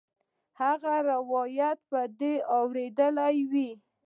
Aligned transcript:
هغه 0.61 0.93
روايت 1.11 1.79
خو 1.83 1.89
به 1.91 2.01
دې 2.19 2.33
اورېدلى 2.57 3.29
وي. 3.51 3.71